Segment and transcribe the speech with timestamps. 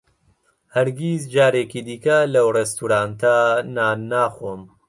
[0.75, 3.35] ھەرگیز جارێکی دیکە لەو ڕێستورانتە
[3.75, 4.61] نان ناخۆم.